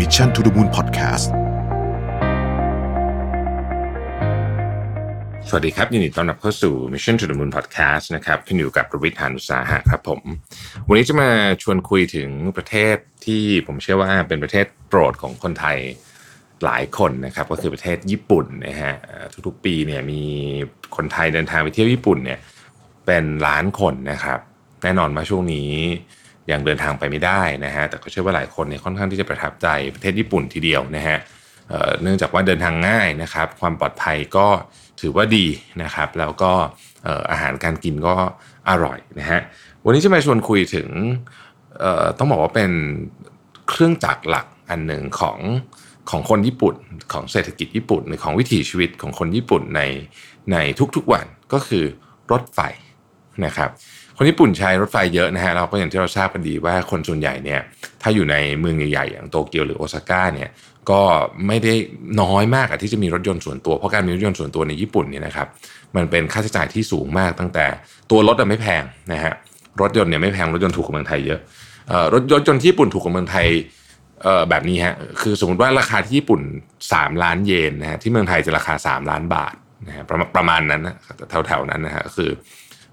[0.00, 1.26] Mission to the Moon Podcast
[5.48, 10.20] สวัสดีครับ ยินดีต้อนรับเข้าสู่ Mission to the Moon Podcast นะครับขึ้นอยู่กับประวิทยานุสาหะครับผม
[10.88, 11.30] วันนี้จะมา
[11.62, 12.96] ชวนคุยถึงประเทศ
[13.26, 15.78] ที่ผมเชื่อว่าเป็นประเทศโปรดของคนไทย
[16.64, 18.94] หลายคนนะครับ ก็คือประเทศญี่ปุ่นนะฮะ
[19.46, 20.22] ทุกๆปีเนี่ยมี
[20.96, 22.38] คนไทยเดินทางไปเที่ยวญี่ปุ่นเนี่ย
[23.06, 24.40] เป็นล้านคนนะครับ
[24.82, 25.72] แน่นอนมาช่วงนี้
[26.50, 31.18] ยังเดินทางไปไม่ได้นะฮะแต่ก็เชื่อว่าหลายคนเนี่ยค่อนข้างที่จะประทับใจประเทศญี่ปุ่นทีเดียวนะฮะ
[32.02, 34.46] เนื่องจากว่าเดินทางง่ายนะครับ ความปลอดภัยก็
[35.00, 35.46] ถือว่าดี
[35.82, 36.52] นะครับ แล้วก็
[37.30, 38.14] อาหารการกินก็
[38.70, 39.40] อร่อยนะฮะ
[39.84, 40.88] วันนี้จะมาชวนคุยถึง
[42.18, 42.72] ต้องบอกว่าเป็น
[43.68, 45.38] เครื่องจักรหลักอันหนึ่งของ
[46.10, 46.76] ของคนญี่ปุ่น
[47.12, 49.80] ของเศรษฐกิจญี่ปุ่นหรือของวิถีชีวิตของคนญี่ปุ่นใน
[50.52, 50.56] ใน
[50.96, 51.84] ทุกๆวันก็คือ
[52.32, 52.60] รถไฟ
[53.44, 53.70] นะครับ
[54.22, 57.60] คนญี่ปุ่นใช้รถไฟเยอะนะฮะเราก็อย่างที่เราทราบกันดีว่าคนส่วนใหญ่เนี่ย
[58.02, 60.50] ถ้าอยู่ในเมืองใหญ่ๆอย่างโตเกียวหรือโอซาก้าเนี่ย
[60.90, 61.00] ก็
[61.46, 61.74] ไม่ได้
[62.20, 65.46] น้อยมากอะที่จะมีรถยนต์ส่วนตัว เพราะการมีรถยนต์ส่วนตัวในญี่ปุ่นเนี่ยนะครับ
[65.96, 67.66] มันเป็นค่าใช้จ่ายที่สูงมากตั้งแต่
[68.10, 68.82] ตัวรถอะไม่แพง
[69.12, 69.34] นะฮะ
[69.80, 71.40] รถยนต์เนี่ยไม่แพงรถยนต์ถูกกว่าเมืองไทยเยอะ
[72.12, 73.46] รถรถยนต์ที่ญี่ปุ่นถูกกว่าเมืองไทย
[74.50, 76.40] แบบนี้ฮะคือสมมติว่าราคาที่ญี่ปุ่น
[76.82, 79.54] 3 ล้านเยนนะฮะที่เมืองไทยจะราคา 3 ล้านบาท
[79.88, 80.96] นะฮะประมาณประมาณนั้นนะ
[81.46, 82.30] แถวๆนั้นนะฮะคือ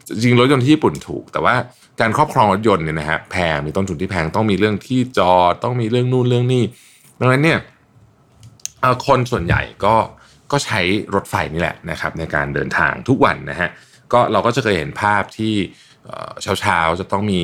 [0.07, 1.55] จริงรถยนต์ที่ญี่ปุ่นถูก แต่ว่า
[1.99, 6.63] การครอบครองรถยนต์เนี่ยนะฮะแพงมีต้นทุนที่แพงต้องมีเรื่องที่จอดต้องมีเรื่องนู่นเรื่องนี่
[7.19, 7.59] ดังนั้นเนี่ย
[9.07, 9.95] คนส่วนใหญ่ก็
[10.51, 10.79] ก็ใช้
[11.15, 13.69] รถไฟนี่แหละนะครับในการเดินทางทุกวันนะฮะ
[14.13, 15.53] ก็เราก็จะเคยเห็นภาพที่
[16.41, 17.41] เช้าเช้าๆจะต้องมี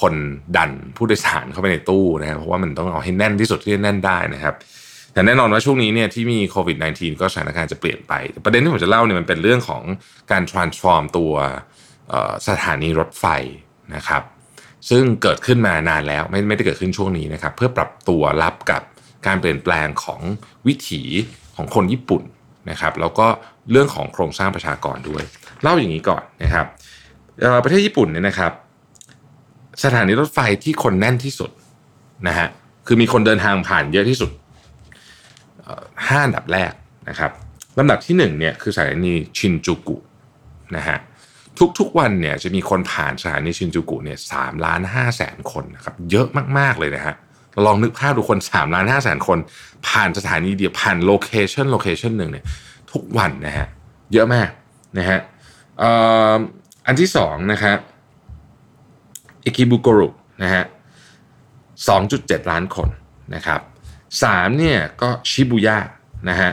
[0.00, 0.14] คน
[0.56, 4.54] ดันผู้โดยสารเข้าไปในตู้นะฮะเพราะว่ามันต้องเอาให้แน่นที่สุดที่จะแน่นได้นะครับ
[5.12, 8.12] แต่แน่นอนว่าช่วงนี้เนี่ยที่มีโควิด -19 ก็สถานการณ์จะเปลี่ยนไป
[8.44, 9.82] ประเด็นที่ผมจะเล่าเนี่ยมันเป็นเรื่องของ
[10.30, 11.32] การ transform ตัว
[12.48, 13.24] สถานีรถไฟ
[13.94, 14.22] นะครับ
[14.90, 18.82] ซึ่งเกิดขึ้นมานานแล้วไม่ไม่ได้เกิดขึ้นช่วงนี้นะครับ เพื่อปรับตัวรับกับ
[19.26, 20.20] การเปลี่ยนแปลงของ
[20.66, 21.02] วิถี
[21.56, 22.22] ของคนญี่ปุ่น
[22.70, 23.26] นะครับ แล้วก็
[23.70, 25.22] เรื่องของโครงสร้างประชากรด้วย
[25.62, 26.66] เล่าอย่างนี้ก่อนนะครับ
[27.64, 28.52] ประเทศญี่ปุ่นเนี่ยนะครับ
[29.84, 31.50] สถานีรถไฟที่คนแน่นที่สุด
[32.28, 32.48] นะฮะ
[32.86, 34.30] คือมีคนเดินทางผ่านเยอะที่สุด
[36.06, 36.72] ห้าอันดับแรก
[37.08, 37.30] นะครับ
[37.78, 39.96] ลำดับที่หนึ่งเนี่ยคือสถานีชินจูกุ
[40.76, 40.98] นะฮะ
[41.78, 46.26] ทุกๆวันเนี่ยจะมีคนผ่านสถานีชินจูกุเนี่ยสามล้านห้าแสนคนนะครับเยอะ
[46.58, 47.14] มากๆเลยนะฮะ
[47.66, 49.38] ลองนึกภาพดูคน3ล้านห้าแสนคน
[49.88, 52.44] ผ่านสถานีเดียวผ่าน location location หนึ่งเนี่ย
[52.92, 53.66] ทุกวันนะฮะ
[54.12, 54.50] เยอะมาก
[54.98, 55.18] นะฮะ
[55.82, 55.84] อ,
[56.86, 57.74] อันที่สองนะฮะ
[59.44, 60.08] อิคิบุโกรุ
[60.42, 60.64] นะฮะ
[61.76, 62.88] 2.7ล้านคน
[63.34, 63.60] นะครับ
[64.22, 65.78] สามเนี่ยก็ชิบุย่า
[66.28, 66.50] นะฮะ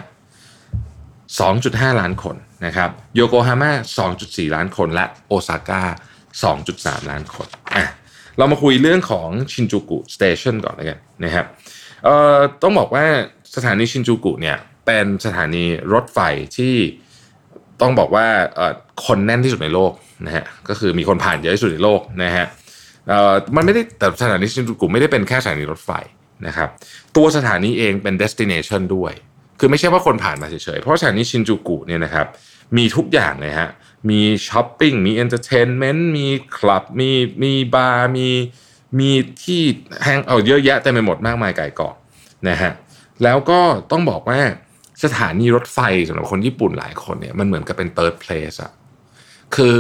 [1.20, 2.36] 2.5ล้านคน
[2.66, 3.72] นะครับโยโกฮาม่า
[4.14, 5.84] 2.4 ล้านคนและโอซาก้า
[6.46, 7.86] 2.3 ล้านคนอะ
[8.38, 11.46] เรามาคุยเรื่องของชินจูกุสเตชันก่อนเลยกันนะครับ
[12.04, 13.06] เอ่อต้องบอกว่า
[13.56, 15.64] สถานีชินจูกุเนี่ยเป็นสถานี
[15.94, 16.20] รถไฟ
[16.58, 16.76] ที่
[17.82, 18.26] ต้องบอกว่า
[18.56, 18.74] เอ่อ
[19.06, 19.92] คนแน่นที่สุดในโลก
[20.26, 22.46] นะฮะก็คือมีคนผ่านเยอะที่สุดในโลกนะฮะ
[23.10, 25.92] เอ่อมันไม่ได้แต่สถานีชินจูกุไม่ได้เป็นแค่สถานีรถไฟ
[26.48, 26.70] นะครับ
[27.16, 29.14] ตัวสถานีเองเป็น destination ด้วย
[29.60, 32.28] คือไม่ใช่ว่าคนผ่านมาเฉยๆ เพราะสถานีชินจูกุเนี่ยนะครับ
[32.78, 33.70] มีทุกอย่างเลยฮะ
[34.10, 37.10] มีช้อปปิ้ง มี entertainment มีคลับ มี
[37.44, 38.30] มีบาร์ มี
[39.00, 39.10] มี
[39.44, 39.62] ที่
[40.04, 41.96] แฮงเอาเยอะแยะเต็มไปหมดมากมายไก่เกาะ
[42.50, 42.72] นะฮะ
[43.24, 43.60] แล้วก็
[43.92, 44.40] ต้องบอกว่า
[45.04, 48.72] สถานีรถไฟสำหรับคนญี่ปุ่นหลายคนเนี่ยมันเหมือนกับเป็น third place อะ
[49.56, 49.80] คือ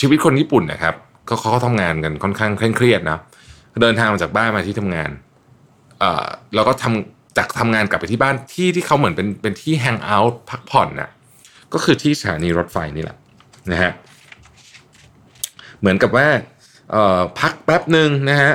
[0.00, 0.94] ชีวิตคนญี่ปุ่นนะครับ
[1.26, 3.18] เขาเขาทำงานกันค่อนข้างเคร่งเครียดนะ
[3.82, 5.10] เดินทางมาจากบ้านมาที่ทำงาน
[6.00, 11.10] เอ่อแล้วก็ทำจากทำงานกลับไปที่บ้านที่ที่เขาเหมือนเป็นเป็นที่แฮงเอาท์พักผ่อนน่ะ
[11.74, 13.16] ก็คือที่สถานีรถไฟนี่แหละ
[13.72, 13.92] นะฮะ
[15.80, 16.28] เหมือนกับว่า
[17.40, 18.52] พักแป๊บหนึ่งนะฮะ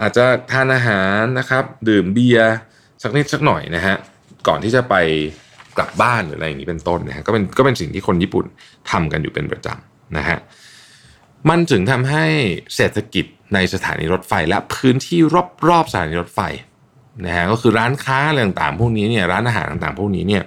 [0.00, 2.54] อาจจะทานอาหารนะครับดื่มเบียร์
[3.02, 3.94] สักนิดสักหน่อยนะฮะ
[4.48, 4.94] ก่อนที่จะไป
[5.76, 8.46] กลับบ้านหรืออะไรอย่างนี้เป็นต้นนะฮะก็เป็นก็เป็นสิ่งที่คนญี่ปุ่น
[8.90, 10.38] ทำกันอยู่เป็นประจำนะฮะ
[11.48, 12.24] มันถึงทำให้
[12.76, 15.20] เศรษฐกิจในสถานีรถไฟและพื้นที่
[15.68, 16.40] รอบๆสถานีรถไฟ
[17.26, 20.42] นะฮะก็คือร้านค้าอะไรต่างๆพวกนี้เนี่ยร้านอาหารต่างๆ พวกนี้เนี่ย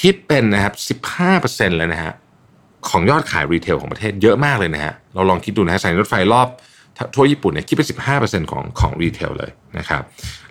[0.00, 0.98] คิดเป็นนะครับ
[1.30, 2.12] 15%เลยนะฮะ
[2.88, 6.48] ของยอดขาย retail ของประเทศเยอะมากเลยนะฮะเราลองคิดดูนะฮะสถานีรถไฟรอบ
[7.14, 7.88] ทั่วญี่ปุ่นเนี่ยคิดเป็น
[8.20, 10.02] 15%ของของ retail เลยนะครับ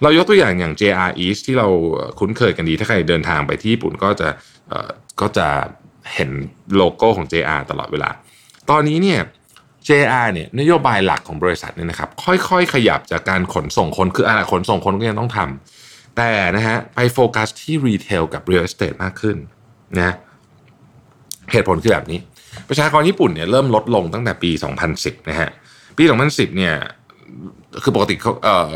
[0.01, 1.67] เรายกตัวอย่างอย่าง JR East ที่เรา
[2.19, 4.27] คุ้นเคยกันดี ถ้าใครเดินทางไปที่ญี่ปุ่นก็จะ
[5.21, 5.47] ก็จะ
[6.13, 6.29] เห็น
[6.75, 8.09] โลโก้ของ JR ตลอดเวลา
[8.69, 9.19] ตอนนี้เนี่ย
[9.87, 15.80] JR เนี่ยนโยบายหลักของบริษัทเนี่ยนะครับค่อยๆ ขยับจากการขนส่งคนคืออะไรขนส่งคนก็ยังต้องทำ
[16.21, 19.37] แต่นะฮะไปโฟกัสที่รีเทลกับ real estate มากขึ้น
[19.97, 20.15] นะ
[21.51, 22.19] เหตุผลคือแบบนี้
[22.69, 24.51] ประชากรญี่ปุ่นเนี่ยเริ่มลดลงตั้งแต่ปี
[24.89, 25.49] 2010 นะฮะ
[25.97, 26.75] ปี 2010 เนี่ย
[27.83, 28.75] คือปกติเขาเอ่อ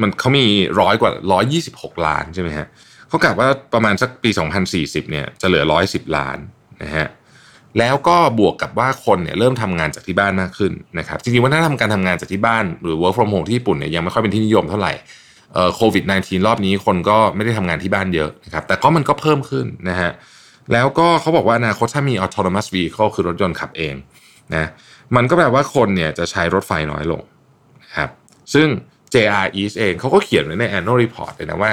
[0.00, 0.44] มันเขามี
[0.80, 2.66] ร้อยกว่าร้อยยี่สิบหกล้านใช่ไหมฮะ
[3.08, 4.30] เขากะว่าประมาณสักปี
[4.70, 6.38] 2040 เนี่ยจะเหลือร้อยสิบล้าน
[6.82, 7.06] นะฮะ
[7.78, 14.92] แล้วก็บวกกับว่าคนเนี่ยเริ่มทำงานจากที่บ้านมากขึ้นนะครับจริงๆว่าถ้าทำการทำงานจากที่บ้านหรือ work from home ที่ญี่ปุ่นเนี่ยยังไม่ค่อยเป็นที่นิยมเท่าไหร่
[15.74, 20.10] โควิด -19 รอบนี้คนก็ไม่ได้ทำงานที่บ้านเยอะนะครับแต่ก็มันก็เพิ่มขึ้นนะฮะ
[20.72, 23.94] แล้วก็เขาบอกว่าอนาคตถ้ามี autonomous vehicle คือรถยนต์ขับเอง
[24.54, 24.66] นะ
[25.16, 27.22] มันก็แปลว่าคนเนี่ยจะใช้รถไฟน้อยลง
[27.82, 28.10] นะครับ
[28.54, 28.68] ซึ่ง
[29.14, 31.72] JR East เองเขาก็เขียนไว้ใน annual report เลยนะว่า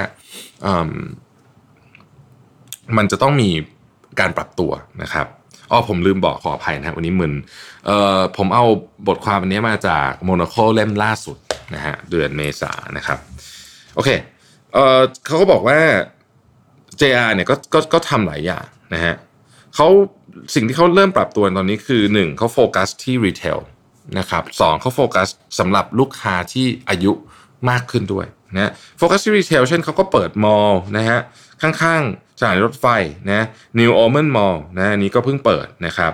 [2.96, 3.50] มันจะต้องมี
[4.20, 4.72] การปรับตัว
[5.02, 5.26] นะครับ
[5.70, 7.32] อ๋อผมลืมบอกขออภัยนะวันนี้มึน
[7.86, 8.64] เอ่อผมเอา
[9.08, 11.36] บทความอันนี้มาจาก Monocle เล่มล่าสุด
[11.74, 13.18] นะฮะเดือนเมษานะครับ
[13.94, 14.10] โอเค
[14.72, 15.78] เออเขาก็บอกว่า
[17.00, 18.64] JR เนี่ยก็ก็ก็ทำหลายอย่าง
[18.94, 19.14] นะฮะ
[19.74, 19.88] เขา
[20.54, 23.58] สิ่งที่เขาเริ่มปรับตัวตอนนี้คือ 1เขาโฟกัสที่ retail
[24.18, 27.12] นะครับสองเขาโฟกัสสำหรับลูกค้าที่อายุ
[27.70, 31.20] มากขึ้นด้วยนะโฟกัสที่ retail เช่นเขาก็เปิด mall นะฮะ
[31.62, 32.86] ข้างๆสถานีรถไฟ
[33.30, 33.46] นะ
[33.78, 36.12] New o m e n Mall นะอันนี้ก็เพิ่งเปิดนะครับ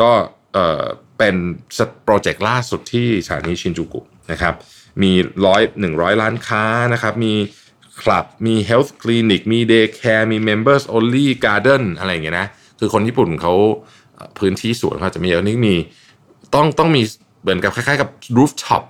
[0.00, 0.10] ก็
[0.52, 0.84] เอ่อ
[1.18, 1.36] เป็น
[2.04, 4.00] โปรเจกต์ล่าสุดที่สถานีชินจูกุ
[4.32, 4.54] นะครับ
[5.02, 5.12] มี
[5.46, 7.34] ร้อยหนึ่งร้อยล้านค้านะครับมี
[8.00, 12.48] คลับมี health clinic มี day care มี members only garden อะไรอย่างเงี้ยนะ
[12.78, 13.54] คือคนญี่ปุ่นเขา
[14.38, 15.76] พื้นที่สวนเขาจะมีเยอะนี่มี
[16.54, 17.02] ต้องต้องมี
[17.42, 18.82] เหมือนกับคล้ายๆกับ rooftop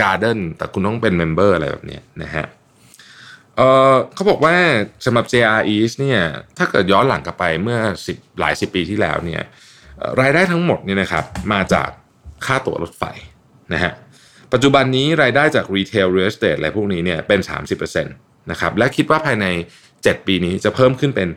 [0.00, 2.46] garden แต่คุณต้องเป็น member อะไรแบบนี้นะฮะ
[3.56, 3.60] เอ
[3.92, 4.56] อเขาบอกว่า
[5.04, 6.20] สำหรับ JR East เนี่ย
[6.58, 9.42] ถ้าเกิดย้อนหลังกลับไปเมื่อสิบหลายสิบปีที่แล้วเนี่ย
[10.20, 11.88] รายได้ทั้งหมดเนี่ยนะครับมาจาก
[12.46, 13.02] ค่าตั๋วรถไฟ
[13.72, 13.92] นะฮะ
[14.52, 17.40] ปัจจุบันนี้รายได้จาก retail real estate อะไรพวกนี้เนี่ยเป็น
[17.90, 19.46] 30%นะครับและคิดว่าภายใน
[19.86, 21.28] 7 ปีนี้จะเพิ่มขึ้นเป็น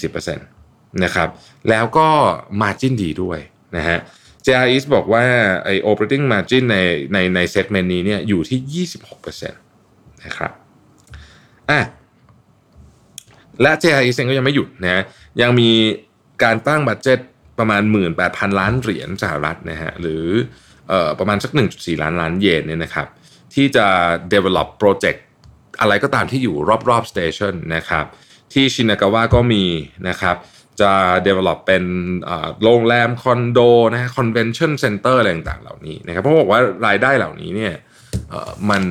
[0.00, 1.28] 40%นะครับ
[1.68, 2.08] แล้วก็
[2.60, 3.38] margin ดีด้วย
[3.76, 3.98] นะฮะ
[4.44, 5.24] JR East บอกว่า
[5.64, 6.76] ไอ operating margin ใน
[7.12, 8.86] ในใน segment นี้เนี่ยอยู่ที่
[9.22, 10.52] 26%นะครับ
[11.70, 11.80] อะ
[13.62, 15.02] และ JR East เองก็ยังไม่หยุดนะ
[15.42, 15.70] ยังมี
[16.42, 17.18] การตั้งบัตเจ็ต
[17.58, 17.82] ประมาณ
[18.20, 20.24] 18,000 ล้านเหรียญสหรัฐนะฮะหรือ
[20.92, 23.08] อประมาณสัก 1.4 ล้านล้านเยนเนี่ยนะครับ
[23.54, 23.86] ที่จะ
[24.32, 25.20] develop project
[25.80, 26.56] อะไรก็ตามที่อยู่
[26.90, 28.04] รอบๆ station นะครับ
[28.52, 29.64] ที่ชินากาวะก็มี
[30.08, 30.36] นะครับ
[30.80, 30.92] จะ
[31.26, 31.84] develop เป็น
[32.62, 33.58] โรงแรมคอนโด
[33.92, 37.74] นะฮะ convention center อะไรต่างๆเหล่านี้นะครับเพราะบอกว่ารายได้เหล่านี้เนี่ย
[38.70, 38.82] มัน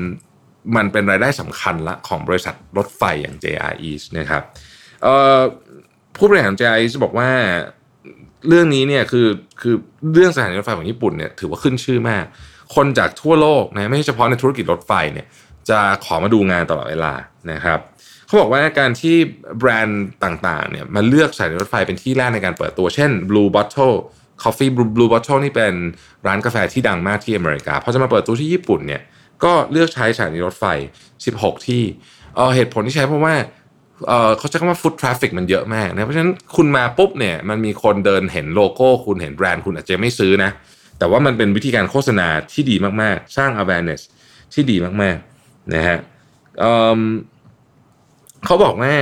[0.75, 4.43] มันเป็นรายได้สำคัญละของบริษัทรถไฟอย่าง JR East นะครับ
[6.15, 7.29] ผู้บริหาร JR East บอกว่า
[8.47, 9.27] เรื่องนี้เนี่ยคือ
[9.61, 9.75] คือ
[10.13, 12.25] เรื่องสถานีรถไฟของญี่ปุ่นเนี่ยถือว่าขึ้นชื่อมาก
[12.75, 15.27] คนจากทั่วโลกนะไม่ใช่เฉพาะในธุรกิจรถไฟเนี่ย
[15.69, 17.13] จะขอมาดูงานตลอดเวลา
[17.51, 17.79] นะครับ
[18.25, 19.15] เขาบอกว่าการที่
[19.59, 23.95] แบรนด์ต่างๆเนี่ยมาเลือกสถานีรถไฟเป็นที่แรกในการเปิดตัวเช่น Blue Bottle
[24.43, 25.73] Coffee Blue Bottle นี่เป็น
[26.27, 29.01] ร้านกาแฟที่ดังมากที่อเมริกาพอจะมาเปิดตัวที่ญี่ปุ่นเนี่ย
[29.43, 30.65] ก็เลือกใช้สถานีรถไฟ
[31.15, 33.35] 16 ที่ เหตุผลที่ใช้เพราะว่า
[34.37, 40.51] เขาใช้คำว่า foot traffic มันเยอะมากนะเพราะฉะนั้นคุณมาปุ๊บเนี่ยมันมีคนเดินเห็นโลโก้ คุณเห็นแบรนด์คุณอาจจะไม่ซื้อนะ
[40.99, 44.01] แต่ว่ามันเป็นวิธีการโฆษณาที่ดีมากๆ สร้าง awareness
[44.53, 45.97] ที่ดีมากๆนะฮะ
[48.45, 48.95] เขาบอกว่า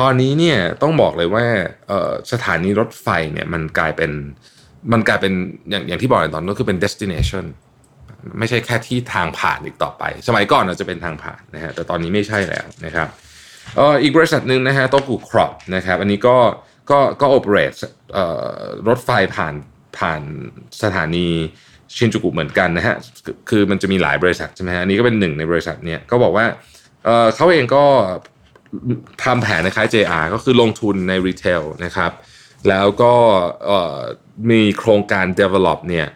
[0.00, 1.44] ตอนนี้เนี่ยต้องบอกเลยว่า
[2.32, 4.10] สถานีรถไฟเนี่ยมันกลายเป็น
[4.92, 5.32] มันกลายเป็น
[5.70, 7.44] อย่างอย่างที่บอกตอนนั้นคือเป็น destination
[8.38, 13.08] ไม่ใช่แค่ที่ทางผ่านอีกต่อไป สมัยก่อนอาจจะเป็นทางผ่านนะฮะแต่ตอนนี้ไม่ใช่แล้วนะครับ
[14.02, 16.36] อีกบริษัทหนึ่งนะฮะโตกุครอปนะครับอันนี้ก็
[16.90, 17.74] ก็ก็โอเปเรต
[18.88, 19.54] รถไฟผ่าน
[19.98, 20.20] ผ่าน
[20.82, 21.28] สถานี
[21.96, 22.96] ชินจูกุเหมือนกันนะฮะ
[23.50, 26.46] คือมันจะมีหลายบริษัทใช่ไหมฮะอันนี้ก็เป็นหนึ่งในบริษัทเนี้ยก็บอกว่า
[27.04, 27.84] เเขาเองก็
[29.24, 32.12] ทำแผนคล้าย JR ก็คือลงทุนในรีเทลนะครับ
[32.68, 33.12] แล้วก็
[34.50, 36.06] มีโครงการ develop เนี่ย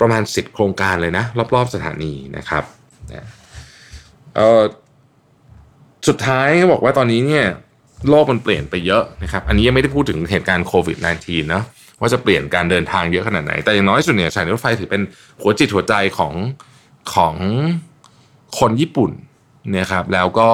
[0.00, 1.24] ประมาณ 10 โครงการเลยนะ
[1.54, 2.64] รอบ ๆ สถานีนะครับ
[6.08, 7.46] สุดท้ายก็บอกว่าตอนนี้เนี่ย
[8.08, 11.62] โลกมันเปลี่ยนไปเยอะนะครับ อันนี้ยังไม่ได้พูดถึงเหตุการณ์โควิด -19 นะ
[12.00, 15.02] ว่าจะเปลี่ยนการเดินทางเยอะขนาดไหน แต่อย่างน้อยสุดเนี่ยสายรถไฟถือเป็น
[15.40, 16.34] หัวจิตหัวใจของ
[17.14, 17.34] ของ
[18.58, 19.10] คนญี่ปุ่น
[19.76, 20.50] นะครับ แล้วก็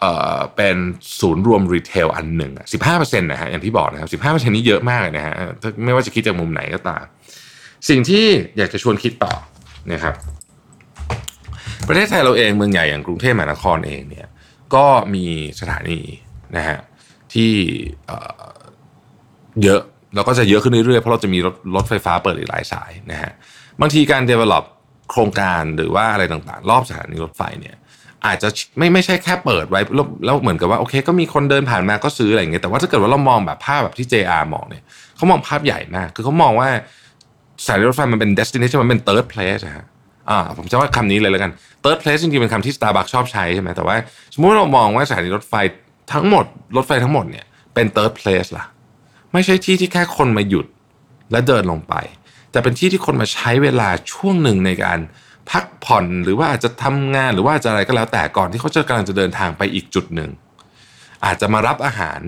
[0.00, 0.76] เอ่อเป็น
[1.20, 5.34] ศูนย์รวมรีเทลอันหนึ่งสิบห้าเปอร์เซ็นต์นะฮะอย่างที่บอกนะครับสิบห้าเปอร์เซ็นต์นี้เยอะมากเลยนะฮะ
[5.84, 7.04] ไม่ว่าจะคิดจากมุมไหนก็ตาม
[7.88, 8.24] สิ่งที่
[8.58, 9.34] อยากจะชวนคิดต่อ
[9.92, 10.14] นะครับ
[11.90, 14.28] ประเทศไทยเราเองเมืองใหญ่อย่างกรุงเทพมหานครเองเนี่ย
[14.74, 15.24] ก็มี
[15.60, 16.00] สถานี
[16.56, 16.78] นะฮะ
[17.34, 17.52] ที่
[19.62, 19.80] เยอะ
[20.14, 23.32] แล้วก็จะเยอะขึ้นเรื่อยๆ เพราะเราจะมีรถรถไฟฟ้าเปิดอีกหลายสายนะฮะ
[23.80, 24.64] บางทีการ develop
[25.10, 27.76] โครงการหรือว่าอะไรต่างๆ รอบสถานีรถไฟเนี่ย
[28.26, 34.82] อาจจะไม่ไม่ใช่แค่เปิดไว้แล้วแล้วเหมือนกับว่าโอเค ก็มีคนเดินผ่านมาก็ซื้ออะไรอย่างเงี้ยแต่ว่าถ้าเกิดว่าเรามองแบบภาพแบบที่ JR มองเนี่ย
[35.16, 36.68] เขามองภาพใหญ่มาก คือเขามองว่า
[37.66, 39.86] สายรถไฟมันเป็น destination มันเป็น third place ฮะ
[40.30, 41.50] อ่าผมจะว่าคำนี้เลยแล้วกัน
[41.84, 43.96] third place จริงๆเป็นคำที่ Starbucks ชอบใช้ใช่ไหมแต่ว่า
[44.34, 45.54] สมมติเรามองว่าสถานีรถไฟ
[46.12, 46.44] ทั้งหมด
[46.76, 48.64] รถไฟทั้งหมดเนี่ยเป็น third place ล่ะ
[49.32, 50.66] ไม่ใช่ที่ที่แค่คนมาหยุด
[51.32, 51.94] และเดินลงไป
[52.50, 54.98] แต่เป็นที่ที่คนมาใช้เวลาช่วงหนึ่งในการ
[55.50, 60.30] พักผ่อนหรือว่าอาจจะทำงานหรือว่าจะอะไรก็แล้วแต่ก่อนที่เขาจะกำลังจะเดินทางไปอีกจุดหนึ่ง
[61.24, 62.20] อาจจะมารับอาหาร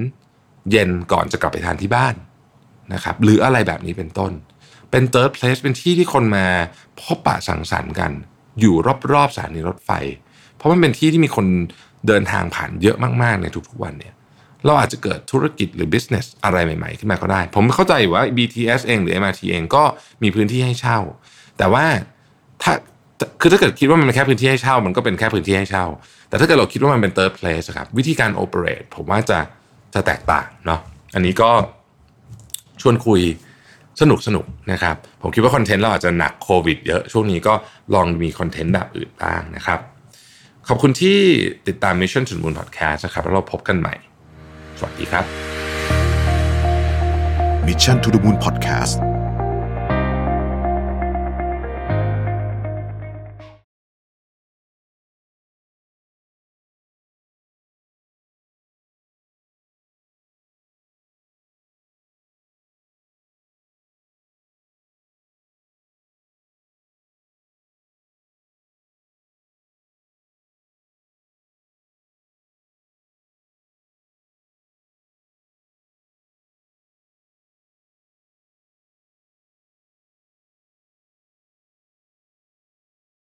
[0.70, 2.14] เย็นก่อนจะกลับไปทานที่บ้าน
[2.94, 4.32] นะครับหรืออะไรแบบนี้เป็นต้น
[4.92, 6.46] เป็น third place เป็นที่ที่คนมา
[7.00, 8.12] พบปะสังสรรค์กัน
[8.60, 8.74] อยู่
[9.12, 9.90] รอบๆสถานีรถไฟ
[10.56, 11.46] เพราะมันเป็นที่ที่มีคน
[12.06, 14.14] เดินทางผ่านเยอะมากๆในทุกๆวันเนี่ย
[14.66, 19.84] เราอาจจะเกิดธุรกิจหรือ business อะไรใหม่ๆขึ้นมาก็ได้ ผมเข้าใจว่า BTS เองหรือ MRT เองก็
[20.22, 20.98] มีพื้นที่ให้เช่า
[21.58, 21.84] แต่ว่า
[22.62, 22.72] ถ้า
[23.40, 25.86] คือถ้าเกิดคิดว่ามันเป็นแค่พื้นที่ให้เช่า มันก็เป็นแค่พื้นที่ให้เช่า
[26.28, 29.38] แต่ถ้าเกิดเราคิดว่ามันเป็น third place ครับวิธีการ operate ผมว่าจะ
[29.94, 30.80] จะแตกต่างเนาะ
[31.14, 31.50] อันนี้ก็
[32.80, 33.20] ชวนคุย
[34.00, 37.54] สนุกสนุกนะครับ ผมคิดว่าคอนเทนต์เราอาจจะหนักโควิดเยอะช่วงนี้ก็
[37.94, 39.80] ลองมีคอนเทนต์แบบอื่นบ้างนะครับ
[40.68, 41.18] ขอบคุณที่
[41.68, 43.94] ติดตาม Mission to the Moon Podcast นะครับ แล้วเราพบกันใหม่
[44.78, 45.24] สวัสดีครับ
[47.66, 48.94] Mission to the Moon Podcast